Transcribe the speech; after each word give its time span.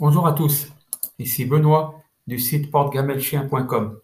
Bonjour 0.00 0.28
à 0.28 0.32
tous, 0.32 0.68
ici 1.18 1.44
Benoît 1.44 2.04
du 2.28 2.38
site 2.38 2.70
portegamelchien.com. 2.70 3.98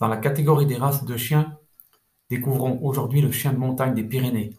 Dans 0.00 0.08
la 0.08 0.16
catégorie 0.16 0.64
des 0.64 0.76
races 0.76 1.04
de 1.04 1.18
chiens, 1.18 1.58
découvrons 2.30 2.80
aujourd'hui 2.82 3.20
le 3.20 3.30
chien 3.30 3.52
de 3.52 3.58
montagne 3.58 3.92
des 3.92 4.02
Pyrénées. 4.02 4.54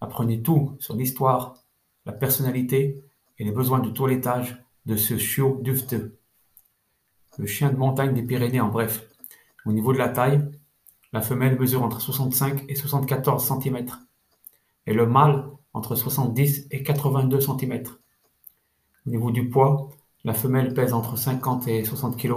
Apprenez 0.00 0.40
tout 0.40 0.74
sur 0.78 0.96
l'histoire, 0.96 1.58
la 2.06 2.12
personnalité 2.12 3.04
et 3.38 3.44
les 3.44 3.52
besoins 3.52 3.80
de 3.80 3.90
toilettage 3.90 4.56
de 4.86 4.96
ce 4.96 5.18
chiot 5.18 5.60
duveteux. 5.60 6.18
Le 7.36 7.44
chien 7.44 7.68
de 7.68 7.76
montagne 7.76 8.14
des 8.14 8.22
Pyrénées 8.22 8.62
en 8.62 8.68
bref. 8.68 9.06
Au 9.66 9.72
niveau 9.72 9.92
de 9.92 9.98
la 9.98 10.08
taille, 10.08 10.40
la 11.12 11.20
femelle 11.20 11.58
mesure 11.58 11.82
entre 11.82 12.00
65 12.00 12.64
et 12.70 12.74
74 12.74 13.46
cm 13.46 13.86
et 14.86 14.94
le 14.94 15.06
mâle 15.06 15.50
entre 15.74 15.94
70 15.94 16.68
et 16.70 16.82
82 16.82 17.38
cm. 17.38 17.82
Au 19.06 19.10
niveau 19.10 19.32
du 19.32 19.48
poids, 19.48 19.90
la 20.22 20.32
femelle 20.32 20.74
pèse 20.74 20.92
entre 20.92 21.16
50 21.16 21.66
et 21.66 21.84
60 21.84 22.16
kg 22.16 22.34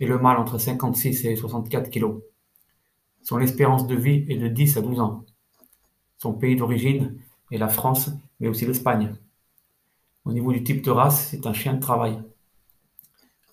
et 0.00 0.06
le 0.06 0.18
mâle 0.18 0.38
entre 0.38 0.58
56 0.58 1.24
et 1.26 1.36
64 1.36 1.88
kg. 1.90 2.18
Son 3.22 3.38
espérance 3.38 3.86
de 3.86 3.94
vie 3.94 4.26
est 4.28 4.36
de 4.36 4.48
10 4.48 4.78
à 4.78 4.80
12 4.80 4.98
ans. 4.98 5.24
Son 6.18 6.32
pays 6.32 6.56
d'origine 6.56 7.16
est 7.52 7.58
la 7.58 7.68
France, 7.68 8.10
mais 8.40 8.48
aussi 8.48 8.66
l'Espagne. 8.66 9.14
Au 10.24 10.32
niveau 10.32 10.52
du 10.52 10.64
type 10.64 10.82
de 10.82 10.90
race, 10.90 11.28
c'est 11.30 11.46
un 11.46 11.52
chien 11.52 11.74
de 11.74 11.80
travail. 11.80 12.20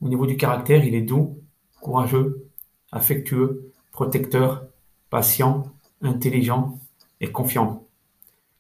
Au 0.02 0.10
niveau 0.10 0.26
du 0.26 0.38
caractère, 0.38 0.84
il 0.84 0.96
est 0.96 1.02
doux, 1.02 1.38
courageux, 1.82 2.50
affectueux, 2.92 3.72
protecteur, 3.92 4.66
patient, 5.12 5.72
intelligent 6.02 6.80
et 7.22 7.32
confiant. 7.32 7.84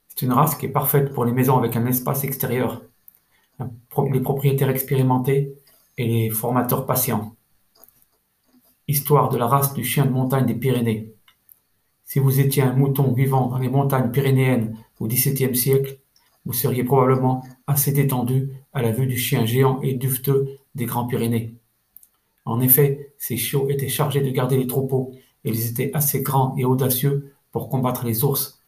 C'est 0.09 0.25
une 0.25 0.33
race 0.33 0.53
qui 0.53 0.67
est 0.67 0.69
parfaite 0.69 1.13
pour 1.13 1.25
les 1.25 1.31
maisons 1.31 1.57
avec 1.57 1.75
un 1.75 1.87
espace 1.87 2.23
extérieur, 2.23 2.83
les 4.11 4.21
propriétaires 4.21 4.69
expérimentés 4.69 5.55
et 5.97 6.07
les 6.07 6.29
formateurs 6.29 6.85
patients. 6.85 7.35
Histoire 8.87 9.29
de 9.29 9.37
la 9.37 9.47
race 9.47 9.73
du 9.73 9.83
chien 9.83 10.05
de 10.05 10.11
montagne 10.11 10.45
des 10.45 10.55
Pyrénées. 10.55 11.13
Si 12.05 12.19
vous 12.19 12.39
étiez 12.39 12.63
un 12.63 12.73
mouton 12.73 13.13
vivant 13.13 13.47
dans 13.47 13.59
les 13.59 13.69
montagnes 13.69 14.09
pyrénéennes 14.09 14.77
au 14.99 15.07
XVIIe 15.07 15.55
siècle, 15.55 15.99
vous 16.45 16.53
seriez 16.53 16.83
probablement 16.83 17.43
assez 17.67 17.91
détendu 17.91 18.49
à 18.73 18.81
la 18.81 18.91
vue 18.91 19.05
du 19.05 19.17
chien 19.17 19.45
géant 19.45 19.79
et 19.81 19.93
duveteux 19.93 20.57
des 20.73 20.85
Grands 20.85 21.05
Pyrénées. 21.05 21.53
En 22.45 22.61
effet, 22.61 23.13
ces 23.19 23.37
chiots 23.37 23.69
étaient 23.69 23.89
chargés 23.89 24.21
de 24.21 24.29
garder 24.31 24.57
les 24.57 24.65
troupeaux 24.65 25.11
et 25.43 25.49
ils 25.49 25.67
étaient 25.67 25.91
assez 25.93 26.21
grands 26.21 26.55
et 26.57 26.65
audacieux 26.65 27.33
pour 27.51 27.69
combattre 27.69 28.05
les 28.05 28.23
ours, 28.23 28.59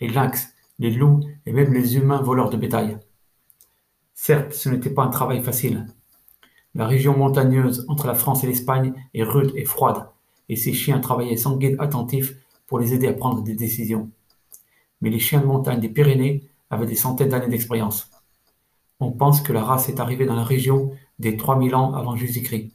les 0.00 0.08
lynx, 0.08 0.54
les 0.78 0.90
loups 0.90 1.20
et 1.46 1.52
même 1.52 1.72
les 1.72 1.96
humains 1.96 2.20
voleurs 2.20 2.50
de 2.50 2.56
bétail. 2.56 2.98
Certes, 4.22 4.52
ce 4.52 4.68
n'était 4.68 4.90
pas 4.90 5.04
un 5.04 5.08
travail 5.08 5.42
facile. 5.42 5.86
La 6.74 6.86
région 6.86 7.16
montagneuse 7.16 7.86
entre 7.88 8.06
la 8.06 8.12
France 8.12 8.44
et 8.44 8.46
l'Espagne 8.46 8.92
est 9.14 9.22
rude 9.22 9.50
et 9.54 9.64
froide, 9.64 10.10
et 10.50 10.56
ces 10.56 10.74
chiens 10.74 11.00
travaillaient 11.00 11.38
sans 11.38 11.56
guide 11.56 11.76
attentif 11.78 12.34
pour 12.66 12.78
les 12.78 12.92
aider 12.92 13.08
à 13.08 13.14
prendre 13.14 13.40
des 13.42 13.54
décisions. 13.54 14.10
Mais 15.00 15.08
les 15.08 15.20
chiens 15.20 15.40
de 15.40 15.46
montagne 15.46 15.80
des 15.80 15.88
Pyrénées 15.88 16.46
avaient 16.68 16.84
des 16.84 16.96
centaines 16.96 17.30
d'années 17.30 17.48
d'expérience. 17.48 18.10
On 19.00 19.10
pense 19.10 19.40
que 19.40 19.54
la 19.54 19.64
race 19.64 19.88
est 19.88 20.00
arrivée 20.00 20.26
dans 20.26 20.36
la 20.36 20.44
région 20.44 20.92
des 21.18 21.38
3000 21.38 21.74
ans 21.74 21.94
avant 21.94 22.14
Jésus-Christ. 22.14 22.74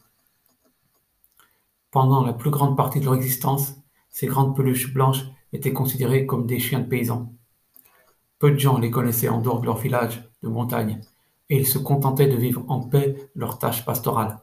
Pendant 1.91 2.25
la 2.25 2.33
plus 2.33 2.49
grande 2.49 2.75
partie 2.75 3.01
de 3.01 3.05
leur 3.05 3.13
existence, 3.13 3.75
ces 4.09 4.25
grandes 4.25 4.55
peluches 4.55 4.91
blanches 4.91 5.25
étaient 5.53 5.73
considérées 5.73 6.25
comme 6.25 6.47
des 6.47 6.57
chiens 6.57 6.79
de 6.79 6.89
paysans. 6.89 7.31
Peu 8.39 8.49
de 8.49 8.57
gens 8.57 8.79
les 8.79 8.89
connaissaient 8.89 9.29
en 9.29 9.41
dehors 9.41 9.61
de 9.61 9.67
leur 9.67 9.77
village 9.77 10.27
de 10.41 10.49
montagne, 10.49 11.01
et 11.49 11.57
ils 11.57 11.67
se 11.67 11.77
contentaient 11.77 12.27
de 12.27 12.35
vivre 12.35 12.63
en 12.67 12.81
paix 12.81 13.29
leur 13.35 13.59
tâche 13.59 13.85
pastorale. 13.85 14.39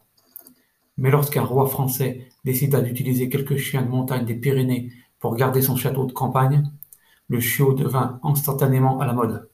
Mais 0.97 1.09
lorsqu'un 1.09 1.43
roi 1.43 1.67
français 1.67 2.27
décida 2.43 2.81
d'utiliser 2.81 3.29
quelques 3.29 3.57
chiens 3.57 3.81
de 3.81 3.89
montagne 3.89 4.25
des 4.25 4.35
Pyrénées 4.35 4.91
pour 5.19 5.35
garder 5.35 5.61
son 5.61 5.75
château 5.75 6.05
de 6.05 6.11
campagne, 6.11 6.63
le 7.27 7.39
chiot 7.39 7.73
devint 7.73 8.19
instantanément 8.23 8.99
à 8.99 9.05
la 9.05 9.13
mode. 9.13 9.49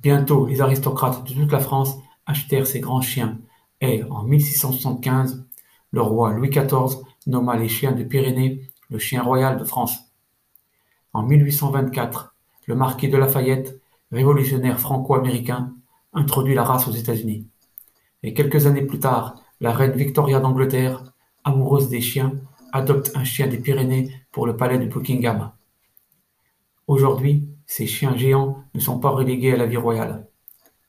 Bientôt, 0.00 0.46
les 0.46 0.60
aristocrates 0.60 1.28
de 1.28 1.34
toute 1.34 1.52
la 1.52 1.60
France 1.60 1.96
achetèrent 2.26 2.66
ces 2.66 2.80
grands 2.80 3.00
chiens, 3.00 3.38
et 3.80 4.04
en 4.04 4.22
1675, 4.22 5.44
le 5.90 6.02
roi 6.02 6.32
Louis 6.32 6.50
XIV 6.50 7.02
nomma 7.26 7.56
les 7.56 7.68
chiens 7.68 7.92
de 7.92 8.04
Pyrénées 8.04 8.68
le 8.90 8.98
chien 8.98 9.22
royal 9.22 9.58
de 9.58 9.64
France. 9.64 10.12
En 11.12 11.22
1824, 11.22 12.34
le 12.66 12.74
marquis 12.74 13.08
de 13.08 13.16
Lafayette, 13.16 13.80
révolutionnaire 14.12 14.80
franco-américain, 14.80 15.74
introduit 16.18 16.54
la 16.54 16.64
race 16.64 16.88
aux 16.88 16.92
États-Unis. 16.92 17.46
Et 18.22 18.34
quelques 18.34 18.66
années 18.66 18.82
plus 18.82 18.98
tard, 18.98 19.42
la 19.60 19.72
reine 19.72 19.92
Victoria 19.92 20.40
d'Angleterre, 20.40 21.12
amoureuse 21.44 21.88
des 21.88 22.00
chiens, 22.00 22.32
adopte 22.72 23.12
un 23.14 23.24
chien 23.24 23.46
des 23.46 23.58
Pyrénées 23.58 24.12
pour 24.32 24.46
le 24.46 24.56
palais 24.56 24.78
de 24.78 24.86
Buckingham. 24.86 25.52
Aujourd'hui, 26.86 27.48
ces 27.66 27.86
chiens 27.86 28.16
géants 28.16 28.64
ne 28.74 28.80
sont 28.80 28.98
pas 28.98 29.10
relégués 29.10 29.52
à 29.52 29.56
la 29.56 29.66
vie 29.66 29.76
royale. 29.76 30.26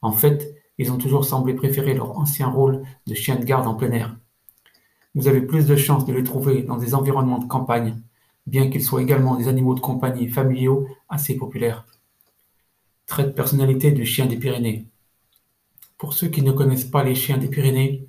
En 0.02 0.12
fait, 0.12 0.56
ils 0.78 0.92
ont 0.92 0.98
toujours 0.98 1.26
semblé 1.26 1.54
préférer 1.54 1.94
leur 1.94 2.18
ancien 2.18 2.48
rôle 2.48 2.84
de 3.06 3.14
chien 3.14 3.36
de 3.36 3.44
garde 3.44 3.68
en 3.68 3.76
plein 3.76 3.92
air. 3.92 4.18
Vous 5.14 5.28
avez 5.28 5.42
plus 5.42 5.66
de 5.66 5.76
chances 5.76 6.06
de 6.06 6.14
les 6.14 6.24
trouver 6.24 6.64
dans 6.64 6.78
des 6.78 6.96
environnements 6.96 7.40
de 7.40 7.48
campagne, 7.48 8.02
bien 8.48 8.70
qu'ils 8.70 8.84
soient 8.84 9.02
également 9.02 9.36
des 9.36 9.48
animaux 9.48 9.76
de 9.76 9.80
compagnie 9.80 10.30
familiaux 10.30 10.88
assez 11.10 11.36
populaires. 11.36 11.86
Trait 13.06 13.26
de 13.26 13.32
personnalité 13.32 13.92
du 13.92 14.06
chien 14.06 14.26
des 14.26 14.38
Pyrénées. 14.38 14.88
Pour 16.00 16.14
ceux 16.14 16.30
qui 16.30 16.42
ne 16.42 16.54
connaissent 16.54 16.86
pas 16.86 17.04
les 17.04 17.14
chiens 17.14 17.38
des 17.38 17.50
Pyrénées, 17.50 18.08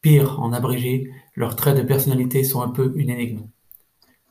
pire 0.00 0.40
en 0.40 0.52
abrégé, 0.52 1.12
leurs 1.36 1.54
traits 1.54 1.76
de 1.76 1.82
personnalité 1.82 2.42
sont 2.42 2.60
un 2.60 2.70
peu 2.70 2.92
une 2.96 3.08
énigme. 3.08 3.46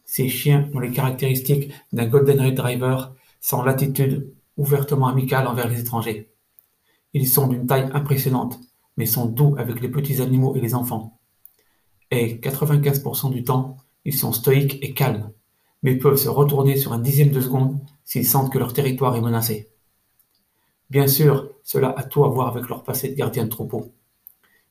Ces 0.03 0.27
chiens 0.27 0.69
ont 0.73 0.79
les 0.79 0.91
caractéristiques 0.91 1.71
d'un 1.93 2.07
Golden 2.07 2.41
Retriever 2.41 2.97
sans 3.39 3.63
l'attitude 3.63 4.33
ouvertement 4.57 5.07
amicale 5.07 5.47
envers 5.47 5.69
les 5.69 5.79
étrangers. 5.79 6.33
Ils 7.13 7.29
sont 7.29 7.47
d'une 7.47 7.67
taille 7.67 7.89
impressionnante, 7.93 8.59
mais 8.97 9.05
sont 9.05 9.27
doux 9.27 9.55
avec 9.57 9.79
les 9.79 9.89
petits 9.89 10.21
animaux 10.21 10.53
et 10.57 10.59
les 10.59 10.75
enfants. 10.75 11.19
Et 12.11 12.35
95% 12.35 13.31
du 13.31 13.45
temps, 13.45 13.77
ils 14.03 14.13
sont 14.13 14.33
stoïques 14.33 14.79
et 14.81 14.93
calmes, 14.93 15.31
mais 15.83 15.95
peuvent 15.95 16.17
se 16.17 16.27
retourner 16.27 16.75
sur 16.75 16.91
un 16.91 16.99
dixième 16.99 17.31
de 17.31 17.39
seconde 17.39 17.79
s'ils 18.03 18.27
sentent 18.27 18.51
que 18.51 18.59
leur 18.59 18.73
territoire 18.73 19.15
est 19.15 19.21
menacé. 19.21 19.69
Bien 20.89 21.07
sûr, 21.07 21.49
cela 21.63 21.89
a 21.97 22.03
tout 22.03 22.23
à 22.23 22.29
voir 22.29 22.47
avec 22.47 22.69
leur 22.69 22.83
passé 22.83 23.09
de 23.09 23.15
gardien 23.15 23.43
de 23.43 23.49
troupeau. 23.49 23.91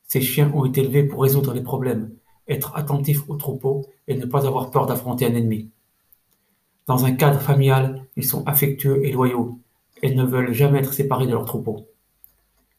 Ces 0.05 0.21
chiens 0.21 0.51
ont 0.55 0.65
été 0.65 0.81
élevés 0.81 1.05
pour 1.05 1.23
résoudre 1.23 1.53
les 1.53 1.63
problèmes, 1.63 2.15
être 2.49 2.75
attentifs 2.77 3.29
au 3.29 3.37
troupeau 3.37 3.87
et 4.09 4.17
ne 4.17 4.25
pas 4.25 4.47
avoir 4.47 4.71
peur 4.71 4.87
d'affronter 4.87 5.27
un 5.27 5.35
ennemi. 5.35 5.71
Dans 6.87 7.05
un 7.05 7.13
cadre 7.13 7.41
familial, 7.41 8.07
ils 8.17 8.25
sont 8.25 8.47
affectueux 8.47 9.05
et 9.05 9.13
loyaux 9.13 9.59
et 10.03 10.15
ne 10.15 10.25
veulent 10.25 10.53
jamais 10.53 10.79
être 10.79 10.93
séparés 10.93 11.27
de 11.27 11.33
leur 11.33 11.45
troupeau. 11.45 11.89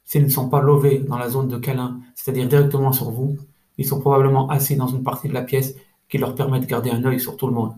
S'ils 0.06 0.24
ne 0.24 0.30
sont 0.30 0.50
pas 0.50 0.62
lovés 0.62 1.00
dans 1.00 1.18
la 1.18 1.30
zone 1.30 1.50
de 1.50 1.58
câlin, 1.58 2.00
c'est-à-dire 2.16 2.48
directement 2.48 2.94
sur 2.94 3.12
vous, 3.12 3.38
ils 3.78 3.86
sont 3.86 4.00
probablement 4.00 4.48
assis 4.50 4.78
dans 4.78 4.88
une 4.88 5.04
partie 5.04 5.28
de 5.28 5.34
la 5.34 5.42
pièce 5.42 5.76
qui 6.10 6.18
leur 6.18 6.34
permet 6.34 6.62
de 6.62 6.66
garder 6.66 6.90
un 6.90 7.04
œil 7.04 7.20
sur 7.20 7.36
tout 7.36 7.48
le 7.48 7.54
monde. 7.54 7.76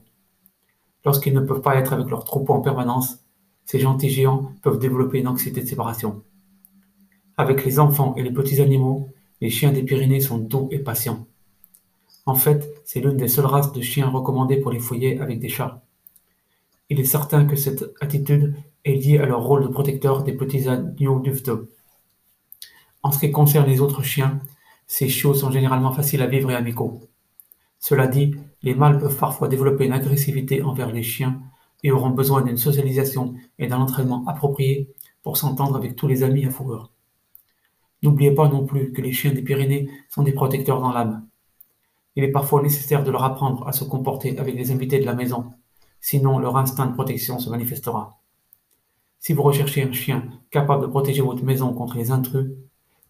Lorsqu'ils 1.04 1.34
ne 1.34 1.40
peuvent 1.40 1.62
pas 1.62 1.76
être 1.76 1.94
avec 1.94 2.08
leur 2.10 2.24
troupeau 2.24 2.54
en 2.54 2.62
permanence, 2.62 3.26
ces 3.70 3.78
gentils 3.78 4.10
géants 4.10 4.52
peuvent 4.64 4.80
développer 4.80 5.20
une 5.20 5.28
anxiété 5.28 5.62
de 5.62 5.68
séparation. 5.68 6.24
Avec 7.38 7.64
les 7.64 7.78
enfants 7.80 8.16
et 8.18 8.24
les 8.24 8.32
petits 8.32 8.62
animaux, 8.62 9.10
les 9.42 9.52
chiens 9.52 9.72
des 9.72 9.84
Pyrénées 9.84 10.22
sont 10.22 10.40
doux 10.40 10.70
et 10.72 10.80
patients. 10.80 11.28
En 12.26 12.34
fait, 12.34 12.68
c'est 12.84 13.00
l'une 13.00 13.18
des 13.18 13.28
seules 13.28 13.46
races 13.46 13.72
de 13.72 13.82
chiens 13.82 14.10
recommandées 14.10 14.58
pour 14.58 14.72
les 14.72 14.80
foyers 14.80 15.20
avec 15.20 15.40
des 15.40 15.50
chats. 15.50 15.84
Il 16.90 17.00
est 17.00 17.04
certain 17.04 17.46
que 17.46 17.56
cette 17.56 17.86
attitude 18.02 18.56
est 18.86 18.96
liée 18.96 19.20
à 19.20 19.28
leur 19.28 19.44
rôle 19.44 19.62
de 19.62 19.68
protecteur 19.68 20.24
des 20.24 20.34
petits 20.34 20.68
agneaux 20.68 21.20
duveteux. 21.20 21.70
En 23.04 23.12
ce 23.12 23.20
qui 23.20 23.32
concerne 23.32 23.68
les 23.68 23.82
autres 23.82 24.02
chiens, 24.02 24.42
ces 24.88 25.10
chiots 25.10 25.36
sont 25.36 25.52
généralement 25.52 25.94
faciles 25.94 26.24
à 26.24 26.28
vivre 26.28 26.50
et 26.50 26.56
amicaux. 26.56 27.02
Cela 27.78 28.08
dit, 28.08 28.34
les 28.64 28.74
mâles 28.74 28.98
peuvent 28.98 29.20
parfois 29.20 29.48
développer 29.48 29.86
une 29.86 29.94
agressivité 29.94 30.64
envers 30.64 30.92
les 30.92 31.04
chiens 31.04 31.40
et 31.84 31.92
auront 31.92 32.10
besoin 32.10 32.42
d'une 32.42 32.58
socialisation 32.58 33.36
et 33.58 33.68
d'un 33.68 33.80
entraînement 33.80 34.26
approprié 34.28 34.90
pour 35.24 35.38
s'entendre 35.38 35.76
avec 35.76 35.96
tous 35.96 36.08
les 36.08 36.24
amis 36.24 36.46
à 36.46 36.50
fourrure. 36.50 36.92
N'oubliez 38.02 38.32
pas 38.32 38.48
non 38.48 38.66
plus 38.66 38.92
que 38.92 39.02
les 39.02 39.12
chiens 39.12 39.34
des 39.34 39.42
Pyrénées 39.42 39.90
sont 40.10 40.24
des 40.24 40.32
protecteurs 40.32 40.82
dans 40.82 40.92
l'âme. 40.92 41.28
Il 42.16 42.24
est 42.24 42.32
parfois 42.32 42.62
nécessaire 42.62 43.04
de 43.04 43.12
leur 43.12 43.24
apprendre 43.24 43.68
à 43.68 43.74
se 43.74 43.84
comporter 43.84 44.38
avec 44.38 44.56
les 44.56 44.72
invités 44.72 45.00
de 45.00 45.06
la 45.06 45.14
maison, 45.14 45.52
sinon 46.02 46.40
leur 46.40 46.58
instinct 46.58 46.88
de 46.88 46.94
protection 46.94 47.40
se 47.40 47.50
manifestera. 47.50 48.20
Si 49.20 49.34
vous 49.34 49.44
recherchez 49.44 49.84
un 49.84 49.92
chien 49.92 50.30
capable 50.50 50.84
de 50.84 50.88
protéger 50.88 51.22
votre 51.22 51.44
maison 51.44 51.74
contre 51.74 51.98
les 51.98 52.12
intrus, 52.12 52.52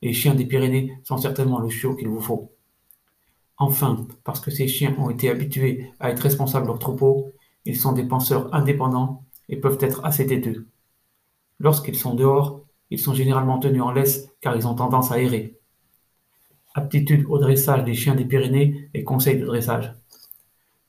les 0.02 0.14
chiens 0.14 0.34
des 0.34 0.46
Pyrénées 0.46 0.98
sont 1.04 1.18
certainement 1.18 1.60
le 1.60 1.70
chiot 1.70 1.96
qu'il 1.96 2.08
vous 2.08 2.22
faut. 2.22 2.52
Enfin, 3.58 4.08
parce 4.24 4.40
que 4.40 4.52
ces 4.52 4.68
chiens 4.68 4.96
ont 4.98 5.10
été 5.10 5.30
habitués 5.30 5.92
à 6.00 6.10
être 6.10 6.22
responsables 6.22 6.66
de 6.66 6.72
leur 6.72 6.80
troupeau, 6.80 7.32
ils 7.70 7.78
sont 7.78 7.94
des 7.94 8.08
penseurs 8.14 8.52
indépendants 8.52 9.24
et 9.48 9.58
peuvent 9.58 9.78
être 9.80 10.04
assez 10.04 10.26
têteux. 10.26 10.68
Lorsqu'ils 11.60 11.96
sont 12.04 12.16
dehors, 12.16 12.66
Ils 12.92 13.00
sont 13.00 13.14
généralement 13.14 13.60
tenus 13.60 13.82
en 13.82 13.92
laisse 13.92 14.30
car 14.42 14.56
ils 14.56 14.68
ont 14.68 14.76
tendance 14.76 15.12
à 15.12 15.22
errer. 15.22 15.60
Aptitude 16.74 17.26
au 17.30 17.38
dressage 17.38 17.84
des 17.84 17.94
chiens 17.94 18.16
des 18.16 18.26
Pyrénées 18.26 18.90
et 18.94 19.04
conseils 19.04 19.40
de 19.40 19.46
dressage. 19.46 19.94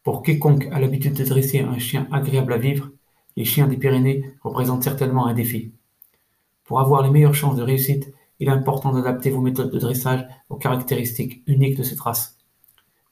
Pour 0.02 0.22
quiconque 0.22 0.66
a 0.72 0.80
l'habitude 0.80 1.14
de 1.14 1.24
dresser 1.24 1.60
un 1.60 1.78
chien 1.78 2.08
agréable 2.10 2.52
à 2.52 2.58
vivre, 2.58 2.90
les 3.36 3.44
chiens 3.44 3.66
des 3.66 3.76
Pyrénées 3.76 4.24
représentent 4.40 4.82
certainement 4.82 5.26
un 5.26 5.34
défi. 5.34 5.72
Pour 6.64 6.80
avoir 6.80 7.02
les 7.02 7.10
meilleures 7.10 7.34
chances 7.34 7.56
de 7.56 7.62
réussite, 7.62 8.12
il 8.38 8.48
est 8.48 8.52
important 8.52 8.92
d'adapter 8.92 9.30
vos 9.30 9.42
méthodes 9.42 9.70
de 9.70 9.78
dressage 9.78 10.26
aux 10.48 10.56
caractéristiques 10.56 11.42
uniques 11.46 11.76
de 11.76 11.82
cette 11.82 12.00
race. 12.00 12.38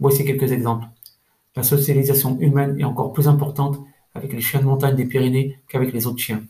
Voici 0.00 0.24
quelques 0.24 0.52
exemples. 0.52 0.86
La 1.58 1.64
socialisation 1.64 2.38
humaine 2.38 2.78
est 2.78 2.84
encore 2.84 3.12
plus 3.12 3.26
importante 3.26 3.80
avec 4.14 4.32
les 4.32 4.40
chiens 4.40 4.60
de 4.60 4.66
montagne 4.66 4.94
des 4.94 5.06
Pyrénées 5.06 5.58
qu'avec 5.66 5.92
les 5.92 6.06
autres 6.06 6.20
chiens. 6.20 6.44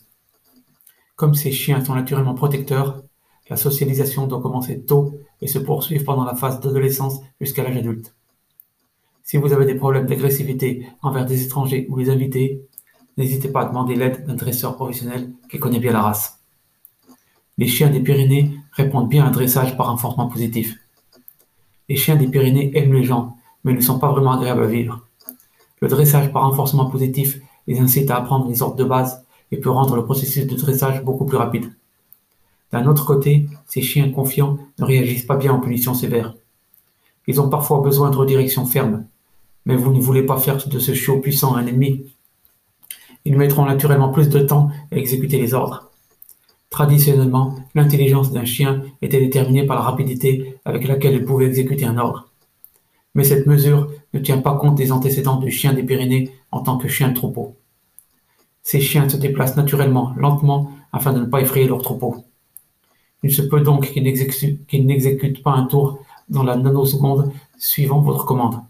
Comme 1.17 1.35
ces 1.35 1.51
chiens 1.51 1.83
sont 1.83 1.95
naturellement 1.95 2.35
protecteurs, 2.35 3.03
la 3.49 3.57
socialisation 3.57 4.27
doit 4.27 4.43
commencer 4.43 4.83
tôt 4.83 5.19
et 5.41 5.47
se 5.47 5.59
poursuivre 5.59 6.05
pendant 6.05 6.27
la 6.27 6.35
phase 6.35 6.61
d'adolescence 6.61 7.23
jusqu'à 7.41 7.63
l'âge 7.63 7.79
adulte. 7.79 8.15
Si 9.25 9.39
vous 9.39 9.55
avez 9.55 9.65
des 9.65 9.77
problèmes 9.77 10.05
d'agressivité 10.05 10.87
envers 11.01 11.25
des 11.25 11.43
étrangers 11.43 11.87
ou 11.89 11.99
des 11.99 12.11
invités, 12.11 12.67
n'hésitez 13.17 13.49
pas 13.49 13.63
à 13.63 13.65
demander 13.65 13.95
l'aide 13.95 14.27
d'un 14.27 14.35
dresseur 14.35 14.77
professionnel 14.77 15.33
qui 15.51 15.59
connaît 15.59 15.81
bien 15.81 15.95
la 15.95 16.03
race. 16.03 16.41
Les 17.57 17.67
chiens 17.67 17.89
des 17.89 18.01
Pyrénées 18.01 18.59
répondent 18.73 19.09
bien 19.09 19.25
à 19.25 19.29
un 19.29 19.31
dressage 19.31 19.75
par 19.75 19.87
renforcement 19.87 20.29
positif. 20.29 20.77
Les 21.89 21.97
chiens 21.97 22.17
des 22.17 22.29
Pyrénées 22.29 22.77
aiment 22.77 22.93
les 22.93 23.05
gens, 23.05 23.38
mais 23.65 23.73
ne 23.73 23.81
sont 23.81 23.99
pas 23.99 24.11
vraiment 24.11 24.33
agréables 24.33 24.65
à 24.65 24.67
vivre. 24.67 25.05
Le 25.81 25.89
dressage 25.89 26.33
par 26.33 26.43
renforcement 26.43 26.87
positif 26.87 27.41
les 27.67 27.81
incite 27.81 28.11
à 28.11 28.17
apprendre 28.17 28.49
les 28.49 28.63
ordres 28.63 28.77
de 28.77 28.85
base 28.85 29.25
et 29.53 29.59
peut 29.59 29.71
rendre 29.71 29.97
le 29.97 30.05
processus 30.05 30.47
de 30.47 30.57
dressage 30.57 31.05
beaucoup 31.05 31.25
plus 31.25 31.37
rapide. 31.37 31.73
D'un 32.73 32.87
autre 32.87 33.07
côté, 33.07 33.49
ces 33.67 33.81
chiens 33.81 34.11
confiants 34.11 34.59
ne 34.79 34.85
réagissent 34.85 35.27
pas 35.27 35.37
bien 35.37 35.55
aux 35.55 35.61
punitions 35.61 35.95
sévères. 35.95 36.35
Ils 37.27 37.41
ont 37.41 37.49
parfois 37.49 37.81
besoin 37.81 38.11
de 38.11 38.17
redirection 38.17 38.67
ferme, 38.67 39.05
mais 39.65 39.77
vous 39.77 39.93
ne 39.93 40.01
voulez 40.01 40.23
pas 40.23 40.39
faire 40.39 40.57
de 40.57 40.79
ce 40.79 40.95
chiot 40.95 41.19
puissant 41.21 41.55
un 41.55 41.67
ennemi. 41.67 42.05
Ils 43.25 43.37
mettront 43.37 43.65
naturellement 43.65 44.11
plus 44.11 44.29
de 44.29 44.41
temps 44.41 44.71
à 44.93 44.97
exécuter 44.97 45.39
les 45.39 45.55
ordres. 45.55 45.91
Traditionnellement, 46.71 47.57
l'intelligence 47.75 48.33
d'un 48.33 48.45
chien 48.45 48.83
était 49.01 49.21
déterminée 49.21 49.65
par 49.65 49.77
la 49.77 49.83
rapidité 49.83 50.59
avec 50.65 50.87
laquelle 50.87 51.15
il 51.15 51.25
pouvait 51.25 51.47
exécuter 51.47 51.87
un 51.87 51.97
ordre. 51.97 52.28
Mais 53.15 53.25
cette 53.25 53.47
mesure 53.47 53.91
ne 54.15 54.21
tient 54.21 54.39
pas 54.39 54.57
compte 54.57 54.77
des 54.77 54.93
antécédents 54.93 55.37
du 55.37 55.51
chien 55.51 55.73
des 55.73 55.83
Pyrénées 55.83 56.31
en 56.51 56.61
tant 56.61 56.79
que 56.79 56.89
chien 56.89 57.09
de 57.09 57.15
troupeau. 57.15 57.57
Ces 58.63 58.81
chiens 58.81 59.09
se 59.09 59.17
déplacent 59.17 59.57
naturellement, 59.57 60.13
lentement, 60.17 60.73
afin 60.93 61.13
de 61.13 61.21
ne 61.21 61.27
pas 61.27 61.41
effrayer 61.41 61.67
leur 61.67 61.83
troupeau. 61.83 62.25
Il 63.23 63.33
se 63.33 63.43
peut 63.43 63.61
donc 63.61 63.91
qu'ils 63.91 64.87
n'exécutent 64.87 65.43
pas 65.43 65.53
un 65.53 65.65
tour 65.65 66.01
dans 66.29 66.43
la 66.43 66.57
nanoseconde 66.57 67.33
suivant 67.59 68.01
votre 68.01 68.25
commande. 68.25 68.61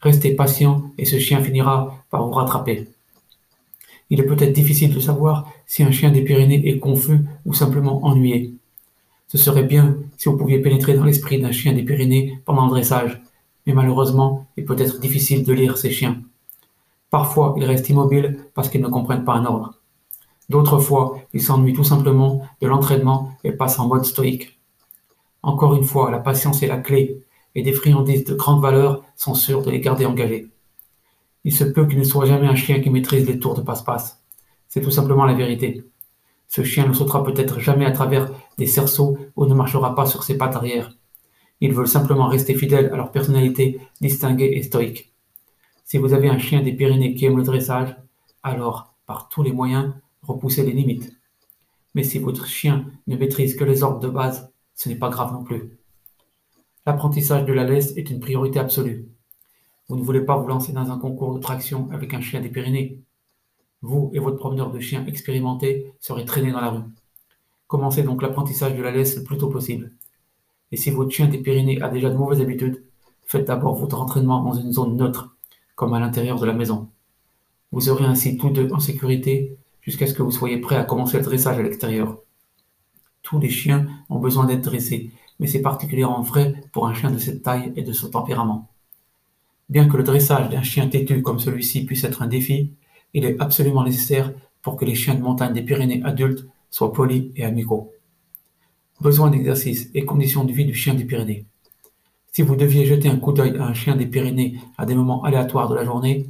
Restez 0.00 0.34
patient 0.34 0.90
et 0.96 1.04
ce 1.04 1.18
chien 1.18 1.42
finira 1.42 2.04
par 2.10 2.24
vous 2.26 2.32
rattraper. 2.32 2.88
Il 4.10 4.20
est 4.20 4.26
peut-être 4.26 4.52
difficile 4.52 4.94
de 4.94 5.00
savoir 5.00 5.50
si 5.66 5.82
un 5.82 5.90
chien 5.90 6.10
des 6.10 6.22
Pyrénées 6.22 6.66
est 6.68 6.78
confus 6.78 7.18
ou 7.44 7.52
simplement 7.52 8.04
ennuyé. 8.04 8.54
Ce 9.26 9.36
serait 9.36 9.64
bien 9.64 9.96
si 10.16 10.28
vous 10.28 10.36
pouviez 10.38 10.60
pénétrer 10.60 10.94
dans 10.94 11.04
l'esprit 11.04 11.40
d'un 11.40 11.52
chien 11.52 11.74
des 11.74 11.82
Pyrénées 11.82 12.38
pendant 12.46 12.64
le 12.64 12.70
dressage, 12.70 13.20
mais 13.68 13.74
malheureusement, 13.74 14.46
il 14.56 14.64
peut 14.64 14.78
être 14.78 14.98
difficile 14.98 15.44
de 15.44 15.52
lire 15.52 15.76
ces 15.76 15.90
chiens. 15.90 16.22
Parfois, 17.10 17.54
ils 17.58 17.64
restent 17.66 17.90
immobiles 17.90 18.38
parce 18.54 18.70
qu'ils 18.70 18.80
ne 18.80 18.88
comprennent 18.88 19.24
pas 19.24 19.34
un 19.34 19.44
ordre. 19.44 19.74
D'autres 20.48 20.78
fois, 20.78 21.18
ils 21.34 21.42
s'ennuient 21.42 21.74
tout 21.74 21.84
simplement 21.84 22.48
de 22.62 22.66
l'entraînement 22.66 23.32
et 23.44 23.52
passent 23.52 23.78
en 23.78 23.86
mode 23.86 24.06
stoïque. 24.06 24.58
Encore 25.42 25.74
une 25.74 25.84
fois, 25.84 26.10
la 26.10 26.18
patience 26.18 26.62
est 26.62 26.66
la 26.66 26.78
clé, 26.78 27.22
et 27.54 27.62
des 27.62 27.74
friandises 27.74 28.24
de 28.24 28.34
grande 28.34 28.62
valeur 28.62 29.02
sont 29.16 29.34
sûres 29.34 29.62
de 29.62 29.70
les 29.70 29.80
garder 29.80 30.06
engagés. 30.06 30.48
Il 31.44 31.52
se 31.54 31.64
peut 31.64 31.86
qu'il 31.86 31.98
ne 31.98 32.04
soit 32.04 32.24
jamais 32.24 32.48
un 32.48 32.54
chien 32.54 32.80
qui 32.80 32.88
maîtrise 32.88 33.26
les 33.26 33.38
tours 33.38 33.54
de 33.54 33.60
passe-passe. 33.60 34.22
C'est 34.68 34.80
tout 34.80 34.90
simplement 34.90 35.26
la 35.26 35.34
vérité. 35.34 35.84
Ce 36.46 36.62
chien 36.62 36.86
ne 36.86 36.94
sautera 36.94 37.22
peut-être 37.22 37.60
jamais 37.60 37.84
à 37.84 37.92
travers 37.92 38.30
des 38.56 38.66
cerceaux 38.66 39.18
ou 39.36 39.44
ne 39.44 39.54
marchera 39.54 39.94
pas 39.94 40.06
sur 40.06 40.22
ses 40.22 40.38
pattes 40.38 40.56
arrière. 40.56 40.97
Ils 41.60 41.72
veulent 41.72 41.88
simplement 41.88 42.28
rester 42.28 42.54
fidèles 42.54 42.90
à 42.92 42.96
leur 42.96 43.10
personnalité 43.10 43.80
distinguée 44.00 44.52
et 44.54 44.62
stoïque. 44.62 45.12
Si 45.84 45.98
vous 45.98 46.12
avez 46.12 46.28
un 46.28 46.38
chien 46.38 46.62
des 46.62 46.72
Pyrénées 46.72 47.14
qui 47.14 47.24
aime 47.24 47.36
le 47.36 47.42
dressage, 47.42 47.96
alors, 48.42 48.94
par 49.06 49.28
tous 49.28 49.42
les 49.42 49.52
moyens, 49.52 49.92
repoussez 50.22 50.64
les 50.64 50.72
limites. 50.72 51.12
Mais 51.94 52.04
si 52.04 52.18
votre 52.18 52.46
chien 52.46 52.86
ne 53.06 53.16
maîtrise 53.16 53.56
que 53.56 53.64
les 53.64 53.82
ordres 53.82 54.00
de 54.00 54.08
base, 54.08 54.52
ce 54.74 54.88
n'est 54.88 54.96
pas 54.96 55.08
grave 55.08 55.32
non 55.32 55.42
plus. 55.42 55.78
L'apprentissage 56.86 57.44
de 57.44 57.52
la 57.52 57.64
laisse 57.64 57.96
est 57.96 58.10
une 58.10 58.20
priorité 58.20 58.58
absolue. 58.58 59.08
Vous 59.88 59.96
ne 59.96 60.02
voulez 60.02 60.20
pas 60.20 60.36
vous 60.36 60.46
lancer 60.46 60.72
dans 60.72 60.90
un 60.90 60.98
concours 60.98 61.34
de 61.34 61.40
traction 61.40 61.90
avec 61.90 62.14
un 62.14 62.20
chien 62.20 62.40
des 62.40 62.50
Pyrénées. 62.50 63.00
Vous 63.82 64.10
et 64.14 64.18
votre 64.18 64.36
promeneur 64.36 64.70
de 64.70 64.80
chien 64.80 65.06
expérimenté 65.06 65.92
serez 65.98 66.24
traînés 66.24 66.52
dans 66.52 66.60
la 66.60 66.70
rue. 66.70 66.84
Commencez 67.66 68.02
donc 68.02 68.22
l'apprentissage 68.22 68.76
de 68.76 68.82
la 68.82 68.90
laisse 68.90 69.16
le 69.16 69.24
plus 69.24 69.38
tôt 69.38 69.48
possible. 69.48 69.92
Et 70.72 70.76
si 70.76 70.90
votre 70.90 71.10
chien 71.10 71.28
des 71.28 71.38
Pyrénées 71.38 71.80
a 71.82 71.88
déjà 71.88 72.10
de 72.10 72.16
mauvaises 72.16 72.40
habitudes, 72.40 72.82
faites 73.24 73.46
d'abord 73.46 73.74
votre 73.74 74.00
entraînement 74.00 74.42
dans 74.42 74.54
une 74.54 74.72
zone 74.72 74.96
neutre 74.96 75.36
comme 75.74 75.94
à 75.94 76.00
l'intérieur 76.00 76.38
de 76.38 76.46
la 76.46 76.52
maison. 76.52 76.88
Vous 77.72 77.80
serez 77.80 78.04
ainsi 78.04 78.36
tous 78.36 78.50
deux 78.50 78.72
en 78.72 78.80
sécurité 78.80 79.56
jusqu'à 79.82 80.06
ce 80.06 80.14
que 80.14 80.22
vous 80.22 80.30
soyez 80.30 80.58
prêts 80.58 80.76
à 80.76 80.84
commencer 80.84 81.18
le 81.18 81.24
dressage 81.24 81.58
à 81.58 81.62
l'extérieur. 81.62 82.18
Tous 83.22 83.38
les 83.38 83.50
chiens 83.50 83.86
ont 84.08 84.18
besoin 84.18 84.46
d'être 84.46 84.62
dressés, 84.64 85.10
mais 85.38 85.46
c'est 85.46 85.62
particulièrement 85.62 86.22
vrai 86.22 86.54
pour 86.72 86.86
un 86.86 86.94
chien 86.94 87.10
de 87.10 87.18
cette 87.18 87.42
taille 87.42 87.72
et 87.76 87.82
de 87.82 87.92
ce 87.92 88.06
tempérament. 88.06 88.68
Bien 89.68 89.86
que 89.86 89.98
le 89.98 90.02
dressage 90.02 90.48
d'un 90.48 90.62
chien 90.62 90.88
têtu 90.88 91.22
comme 91.22 91.38
celui-ci 91.38 91.84
puisse 91.84 92.04
être 92.04 92.22
un 92.22 92.26
défi, 92.26 92.72
il 93.12 93.24
est 93.24 93.38
absolument 93.40 93.84
nécessaire 93.84 94.32
pour 94.62 94.76
que 94.76 94.84
les 94.84 94.94
chiens 94.94 95.14
de 95.14 95.22
montagne 95.22 95.52
des 95.52 95.62
Pyrénées 95.62 96.02
adultes 96.04 96.46
soient 96.70 96.92
polis 96.92 97.30
et 97.36 97.44
amicaux. 97.44 97.92
Besoin 99.00 99.30
d'exercice 99.30 99.90
et 99.94 100.04
conditions 100.04 100.44
de 100.44 100.52
vie 100.52 100.64
du 100.64 100.74
chien 100.74 100.94
des 100.94 101.04
Pyrénées. 101.04 101.46
Si 102.32 102.42
vous 102.42 102.56
deviez 102.56 102.84
jeter 102.84 103.08
un 103.08 103.18
coup 103.18 103.32
d'œil 103.32 103.56
à 103.56 103.64
un 103.64 103.72
chien 103.72 103.94
des 103.94 104.06
Pyrénées 104.06 104.58
à 104.76 104.86
des 104.86 104.96
moments 104.96 105.22
aléatoires 105.22 105.68
de 105.68 105.76
la 105.76 105.84
journée, 105.84 106.26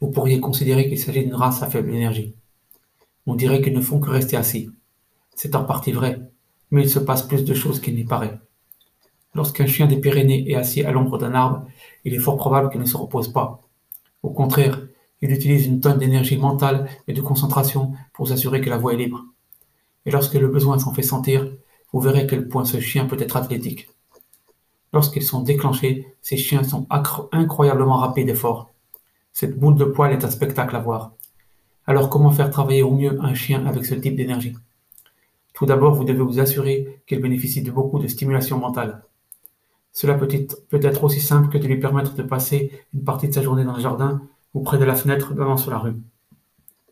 vous 0.00 0.10
pourriez 0.10 0.40
considérer 0.40 0.88
qu'il 0.88 0.98
s'agit 0.98 1.22
d'une 1.22 1.34
race 1.34 1.62
à 1.62 1.66
faible 1.68 1.94
énergie. 1.94 2.34
On 3.26 3.34
dirait 3.34 3.60
qu'ils 3.60 3.74
ne 3.74 3.82
font 3.82 4.00
que 4.00 4.08
rester 4.08 4.38
assis. 4.38 4.70
C'est 5.34 5.54
en 5.54 5.64
partie 5.64 5.92
vrai, 5.92 6.18
mais 6.70 6.84
il 6.84 6.88
se 6.88 6.98
passe 6.98 7.24
plus 7.24 7.44
de 7.44 7.52
choses 7.52 7.78
qu'il 7.78 7.94
n'y 7.94 8.04
paraît. 8.04 8.38
Lorsqu'un 9.34 9.66
chien 9.66 9.86
des 9.86 9.98
Pyrénées 9.98 10.50
est 10.50 10.54
assis 10.54 10.84
à 10.84 10.92
l'ombre 10.92 11.18
d'un 11.18 11.34
arbre, 11.34 11.66
il 12.06 12.14
est 12.14 12.18
fort 12.18 12.38
probable 12.38 12.70
qu'il 12.70 12.80
ne 12.80 12.86
se 12.86 12.96
repose 12.96 13.30
pas. 13.30 13.60
Au 14.22 14.30
contraire, 14.30 14.80
il 15.20 15.30
utilise 15.30 15.66
une 15.66 15.80
tonne 15.80 15.98
d'énergie 15.98 16.38
mentale 16.38 16.88
et 17.06 17.12
de 17.12 17.20
concentration 17.20 17.92
pour 18.14 18.28
s'assurer 18.28 18.62
que 18.62 18.70
la 18.70 18.78
voie 18.78 18.94
est 18.94 18.96
libre. 18.96 19.26
Et 20.06 20.10
lorsque 20.10 20.34
le 20.34 20.48
besoin 20.48 20.78
s'en 20.78 20.94
fait 20.94 21.02
sentir, 21.02 21.46
vous 21.92 22.00
verrez 22.00 22.20
à 22.20 22.26
quel 22.26 22.48
point 22.48 22.64
ce 22.64 22.80
chien 22.80 23.06
peut 23.06 23.20
être 23.20 23.36
athlétique. 23.36 23.88
Lorsqu'ils 24.92 25.22
sont 25.22 25.42
déclenchés, 25.42 26.14
ces 26.22 26.36
chiens 26.36 26.64
sont 26.64 26.86
incroyablement 27.32 27.96
rapides 27.96 28.28
et 28.28 28.34
forts. 28.34 28.70
Cette 29.32 29.58
boule 29.58 29.76
de 29.76 29.84
poil 29.84 30.12
est 30.12 30.24
un 30.24 30.30
spectacle 30.30 30.76
à 30.76 30.80
voir. 30.80 31.12
Alors 31.86 32.10
comment 32.10 32.30
faire 32.30 32.50
travailler 32.50 32.82
au 32.82 32.90
mieux 32.90 33.18
un 33.22 33.34
chien 33.34 33.66
avec 33.66 33.84
ce 33.84 33.94
type 33.94 34.16
d'énergie? 34.16 34.54
Tout 35.54 35.66
d'abord, 35.66 35.94
vous 35.94 36.04
devez 36.04 36.22
vous 36.22 36.40
assurer 36.40 37.00
qu'il 37.06 37.20
bénéficie 37.20 37.62
de 37.62 37.70
beaucoup 37.70 37.98
de 37.98 38.06
stimulation 38.06 38.58
mentale. 38.58 39.02
Cela 39.92 40.14
peut 40.14 40.28
être, 40.30 41.04
aussi 41.04 41.20
simple 41.20 41.48
que 41.48 41.58
de 41.58 41.66
lui 41.66 41.80
permettre 41.80 42.14
de 42.14 42.22
passer 42.22 42.70
une 42.94 43.02
partie 43.02 43.28
de 43.28 43.34
sa 43.34 43.42
journée 43.42 43.64
dans 43.64 43.74
le 43.74 43.82
jardin 43.82 44.22
ou 44.54 44.60
près 44.60 44.78
de 44.78 44.84
la 44.84 44.94
fenêtre 44.94 45.34
donnant 45.34 45.56
sur 45.56 45.70
la 45.70 45.78
rue. 45.78 45.96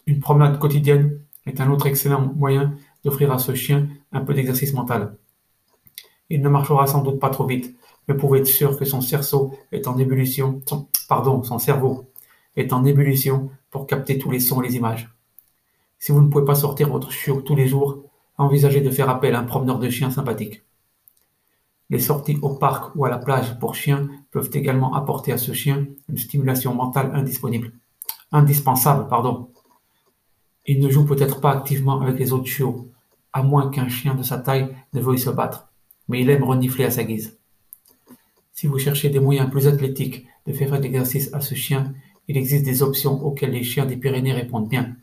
Une 0.06 0.18
promenade 0.18 0.58
quotidienne 0.58 1.20
est 1.46 1.60
un 1.60 1.70
autre 1.70 1.86
excellent 1.86 2.32
moyen 2.34 2.74
d'offrir 3.06 3.32
à 3.32 3.38
ce 3.38 3.54
chien 3.54 3.88
un 4.12 4.20
peu 4.20 4.34
d'exercice 4.34 4.74
mental. 4.74 5.16
Il 6.28 6.42
ne 6.42 6.48
marchera 6.48 6.88
sans 6.88 7.02
doute 7.02 7.20
pas 7.20 7.30
trop 7.30 7.46
vite, 7.46 7.76
mais 8.08 8.16
pouvez 8.16 8.40
être 8.40 8.46
sûr 8.46 8.76
que 8.76 8.84
son 8.84 9.00
cerceau 9.00 9.54
est 9.70 9.86
en 9.86 9.96
ébullition, 9.96 10.60
pardon, 11.08 11.42
son 11.44 11.60
cerveau 11.60 12.06
est 12.56 12.72
en 12.72 12.84
ébullition 12.84 13.50
pour 13.70 13.86
capter 13.86 14.18
tous 14.18 14.30
les 14.30 14.40
sons 14.40 14.60
et 14.60 14.66
les 14.68 14.74
images. 14.74 15.08
Si 16.00 16.10
vous 16.10 16.20
ne 16.20 16.28
pouvez 16.28 16.44
pas 16.44 16.56
sortir 16.56 16.88
votre 16.88 17.12
chiot 17.12 17.42
tous 17.42 17.54
les 17.54 17.68
jours, 17.68 18.02
envisagez 18.38 18.80
de 18.80 18.90
faire 18.90 19.08
appel 19.08 19.36
à 19.36 19.40
un 19.40 19.44
promeneur 19.44 19.78
de 19.78 19.88
chiens 19.88 20.10
sympathique. 20.10 20.62
Les 21.88 22.00
sorties 22.00 22.38
au 22.42 22.56
parc 22.56 22.96
ou 22.96 23.04
à 23.04 23.08
la 23.08 23.18
plage 23.18 23.56
pour 23.60 23.76
chiens 23.76 24.08
peuvent 24.32 24.50
également 24.52 24.94
apporter 24.94 25.32
à 25.32 25.38
ce 25.38 25.52
chien 25.52 25.86
une 26.08 26.18
stimulation 26.18 26.74
mentale. 26.74 27.12
Indispensable, 28.32 29.08
pardon. 29.08 29.50
Il 30.66 30.80
ne 30.80 30.90
joue 30.90 31.04
peut-être 31.04 31.40
pas 31.40 31.52
activement 31.52 32.00
avec 32.00 32.18
les 32.18 32.32
autres 32.32 32.46
chiots, 32.46 32.88
à 33.36 33.42
moins 33.42 33.68
qu'un 33.68 33.90
chien 33.90 34.14
de 34.14 34.22
sa 34.22 34.38
taille 34.38 34.74
ne 34.94 35.00
veuille 35.02 35.18
se 35.18 35.28
battre, 35.28 35.68
mais 36.08 36.22
il 36.22 36.30
aime 36.30 36.42
renifler 36.42 36.86
à 36.86 36.90
sa 36.90 37.04
guise. 37.04 37.36
Si 38.54 38.66
vous 38.66 38.78
cherchez 38.78 39.10
des 39.10 39.20
moyens 39.20 39.50
plus 39.50 39.66
athlétiques 39.66 40.26
de 40.46 40.54
faire 40.54 40.80
l'exercice 40.80 41.28
à 41.34 41.42
ce 41.42 41.54
chien, 41.54 41.92
il 42.28 42.38
existe 42.38 42.64
des 42.64 42.82
options 42.82 43.22
auxquelles 43.22 43.50
les 43.50 43.62
chiens 43.62 43.84
des 43.84 43.98
Pyrénées 43.98 44.32
répondent 44.32 44.70
bien. 44.70 44.96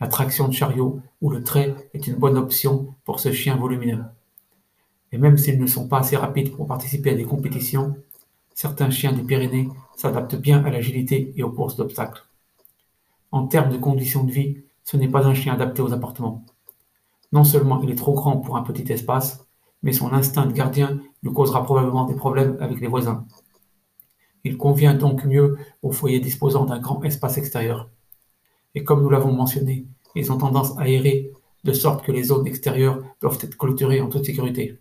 La 0.00 0.08
traction 0.08 0.48
de 0.48 0.54
chariot 0.54 1.02
ou 1.20 1.28
le 1.28 1.44
trait 1.44 1.74
est 1.92 2.06
une 2.06 2.14
bonne 2.14 2.38
option 2.38 2.94
pour 3.04 3.20
ce 3.20 3.30
chien 3.30 3.56
volumineux. 3.56 4.04
Et 5.12 5.18
même 5.18 5.36
s'ils 5.36 5.60
ne 5.60 5.66
sont 5.66 5.86
pas 5.86 5.98
assez 5.98 6.16
rapides 6.16 6.56
pour 6.56 6.66
participer 6.66 7.10
à 7.10 7.14
des 7.14 7.24
compétitions, 7.24 7.94
certains 8.54 8.88
chiens 8.88 9.12
des 9.12 9.22
Pyrénées 9.22 9.68
s'adaptent 9.96 10.36
bien 10.36 10.64
à 10.64 10.70
l'agilité 10.70 11.34
et 11.36 11.42
aux 11.42 11.52
courses 11.52 11.76
d'obstacles. 11.76 12.24
En 13.32 13.46
termes 13.46 13.70
de 13.70 13.76
conditions 13.76 14.24
de 14.24 14.32
vie, 14.32 14.62
ce 14.82 14.96
n'est 14.96 15.08
pas 15.08 15.26
un 15.26 15.34
chien 15.34 15.52
adapté 15.52 15.82
aux 15.82 15.92
appartements. 15.92 16.42
Non 17.34 17.42
seulement 17.42 17.82
il 17.82 17.90
est 17.90 17.96
trop 17.96 18.14
grand 18.14 18.36
pour 18.36 18.56
un 18.56 18.62
petit 18.62 18.92
espace, 18.92 19.44
mais 19.82 19.92
son 19.92 20.12
instinct 20.12 20.46
de 20.46 20.52
gardien 20.52 21.00
lui 21.24 21.32
causera 21.32 21.64
probablement 21.64 22.04
des 22.04 22.14
problèmes 22.14 22.56
avec 22.60 22.80
les 22.80 22.86
voisins. 22.86 23.26
Il 24.44 24.56
convient 24.56 24.94
donc 24.94 25.24
mieux 25.24 25.56
aux 25.82 25.90
foyers 25.90 26.20
disposant 26.20 26.64
d'un 26.64 26.78
grand 26.78 27.02
espace 27.02 27.36
extérieur. 27.36 27.90
Et 28.76 28.84
comme 28.84 29.02
nous 29.02 29.10
l'avons 29.10 29.32
mentionné, 29.32 29.88
ils 30.14 30.30
ont 30.30 30.38
tendance 30.38 30.78
à 30.78 30.88
errer 30.88 31.32
de 31.64 31.72
sorte 31.72 32.04
que 32.04 32.12
les 32.12 32.22
zones 32.22 32.46
extérieures 32.46 33.02
doivent 33.20 33.40
être 33.42 33.58
clôturées 33.58 34.00
en 34.00 34.08
toute 34.08 34.26
sécurité. 34.26 34.78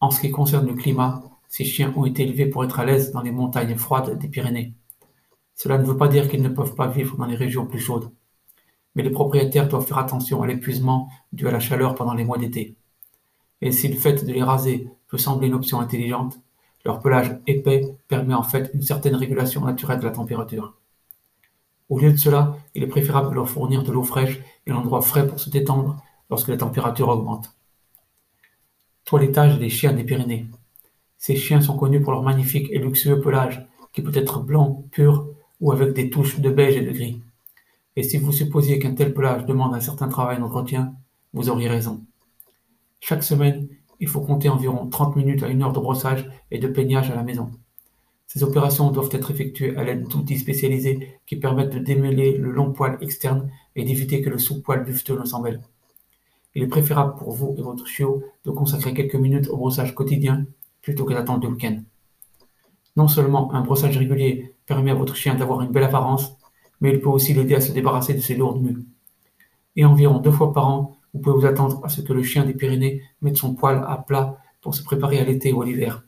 En 0.00 0.10
ce 0.10 0.20
qui 0.20 0.30
concerne 0.30 0.66
le 0.66 0.74
climat, 0.74 1.22
ces 1.48 1.64
chiens 1.64 1.92
ont 1.94 2.06
été 2.06 2.22
élevés 2.22 2.46
pour 2.46 2.64
être 2.64 2.80
à 2.80 2.86
l'aise 2.86 3.12
dans 3.12 3.20
les 3.20 3.32
montagnes 3.32 3.76
froides 3.76 4.18
des 4.18 4.28
Pyrénées. 4.28 4.72
Cela 5.54 5.76
ne 5.76 5.84
veut 5.84 5.98
pas 5.98 6.08
dire 6.08 6.26
qu'ils 6.26 6.42
ne 6.42 6.48
peuvent 6.48 6.74
pas 6.74 6.88
vivre 6.88 7.18
dans 7.18 7.26
les 7.26 7.36
régions 7.36 7.66
plus 7.66 7.80
chaudes. 7.80 8.10
Mais 8.94 9.02
les 9.02 9.10
propriétaires 9.10 9.68
doivent 9.68 9.86
faire 9.86 9.98
attention 9.98 10.42
à 10.42 10.46
l'épuisement 10.46 11.08
dû 11.32 11.48
à 11.48 11.50
la 11.50 11.60
chaleur 11.60 11.94
pendant 11.94 12.14
les 12.14 12.24
mois 12.24 12.38
d'été. 12.38 12.76
Et 13.60 13.72
si 13.72 13.88
le 13.88 13.96
fait 13.96 14.24
de 14.24 14.32
les 14.32 14.42
raser 14.42 14.88
peut 15.08 15.18
sembler 15.18 15.48
une 15.48 15.54
option 15.54 15.80
intelligente, 15.80 16.38
leur 16.84 17.00
pelage 17.00 17.38
épais 17.46 17.96
permet 18.08 18.34
en 18.34 18.42
fait 18.42 18.70
une 18.74 18.82
certaine 18.82 19.16
régulation 19.16 19.62
naturelle 19.62 20.00
de 20.00 20.04
la 20.04 20.10
température. 20.10 20.74
Au 21.88 21.98
lieu 21.98 22.12
de 22.12 22.16
cela, 22.16 22.56
il 22.74 22.82
est 22.82 22.88
préférable 22.88 23.30
de 23.30 23.34
leur 23.34 23.48
fournir 23.48 23.82
de 23.82 23.92
l'eau 23.92 24.02
fraîche 24.02 24.40
et 24.66 24.70
un 24.70 24.76
endroit 24.76 25.02
frais 25.02 25.26
pour 25.26 25.40
se 25.40 25.50
détendre 25.50 26.02
lorsque 26.30 26.48
la 26.48 26.56
température 26.56 27.08
augmente. 27.08 27.54
Toilettage 29.04 29.58
des 29.58 29.68
chiens 29.68 29.92
des 29.92 30.04
Pyrénées. 30.04 30.46
Ces 31.18 31.36
chiens 31.36 31.60
sont 31.60 31.76
connus 31.76 32.00
pour 32.00 32.12
leur 32.12 32.22
magnifique 32.22 32.68
et 32.70 32.78
luxueux 32.78 33.20
pelage, 33.20 33.66
qui 33.92 34.02
peut 34.02 34.12
être 34.14 34.40
blanc, 34.40 34.84
pur 34.90 35.26
ou 35.60 35.72
avec 35.72 35.92
des 35.92 36.10
touches 36.10 36.40
de 36.40 36.50
beige 36.50 36.76
et 36.76 36.82
de 36.82 36.90
gris. 36.90 37.22
Et 37.96 38.02
si 38.02 38.16
vous 38.16 38.32
supposiez 38.32 38.78
qu'un 38.78 38.94
tel 38.94 39.14
pelage 39.14 39.46
demande 39.46 39.74
un 39.74 39.80
certain 39.80 40.08
travail 40.08 40.38
d'entretien, 40.38 40.94
vous 41.32 41.48
auriez 41.48 41.68
raison. 41.68 42.04
Chaque 43.00 43.22
semaine, 43.22 43.68
il 44.00 44.08
faut 44.08 44.20
compter 44.20 44.48
environ 44.48 44.88
30 44.88 45.16
minutes 45.16 45.42
à 45.42 45.48
une 45.48 45.62
heure 45.62 45.72
de 45.72 45.80
brossage 45.80 46.28
et 46.50 46.58
de 46.58 46.68
peignage 46.68 47.10
à 47.10 47.14
la 47.14 47.22
maison. 47.22 47.50
Ces 48.26 48.42
opérations 48.42 48.90
doivent 48.90 49.10
être 49.12 49.30
effectuées 49.30 49.76
à 49.76 49.84
l'aide 49.84 50.08
d'outils 50.08 50.38
spécialisés 50.38 51.20
qui 51.26 51.36
permettent 51.36 51.72
de 51.72 51.78
démêler 51.78 52.36
le 52.36 52.50
long 52.50 52.72
poil 52.72 52.98
externe 53.00 53.50
et 53.76 53.84
d'éviter 53.84 54.22
que 54.22 54.30
le 54.30 54.38
sous-poil 54.38 54.84
dufteux 54.84 55.18
ne 55.18 55.24
s'en 55.24 55.40
mêle. 55.40 55.60
Il 56.56 56.62
est 56.62 56.68
préférable 56.68 57.14
pour 57.16 57.32
vous 57.32 57.54
et 57.58 57.62
votre 57.62 57.86
chiot 57.86 58.24
de 58.44 58.50
consacrer 58.50 58.94
quelques 58.94 59.14
minutes 59.14 59.48
au 59.48 59.56
brossage 59.56 59.94
quotidien 59.94 60.46
plutôt 60.82 61.04
que 61.04 61.12
d'attendre 61.12 61.46
le 61.46 61.52
week-end. 61.54 61.80
Non 62.96 63.08
seulement 63.08 63.52
un 63.54 63.60
brossage 63.60 63.98
régulier 63.98 64.54
permet 64.66 64.90
à 64.90 64.94
votre 64.94 65.16
chien 65.16 65.34
d'avoir 65.34 65.62
une 65.62 65.70
belle 65.70 65.84
apparence, 65.84 66.36
mais 66.84 66.92
il 66.92 67.00
peut 67.00 67.08
aussi 67.08 67.32
l'aider 67.32 67.54
à 67.54 67.62
se 67.62 67.72
débarrasser 67.72 68.12
de 68.12 68.20
ses 68.20 68.34
lourdes 68.34 68.60
mues. 68.60 68.84
Et 69.74 69.86
environ 69.86 70.18
deux 70.18 70.30
fois 70.30 70.52
par 70.52 70.68
an, 70.68 70.98
vous 71.14 71.20
pouvez 71.20 71.34
vous 71.34 71.46
attendre 71.46 71.80
à 71.82 71.88
ce 71.88 72.02
que 72.02 72.12
le 72.12 72.22
chien 72.22 72.44
des 72.44 72.52
Pyrénées 72.52 73.00
mette 73.22 73.38
son 73.38 73.54
poil 73.54 73.82
à 73.88 73.96
plat 73.96 74.36
pour 74.60 74.74
se 74.74 74.82
préparer 74.82 75.18
à 75.18 75.24
l'été 75.24 75.54
ou 75.54 75.62
à 75.62 75.64
l'hiver. 75.64 76.04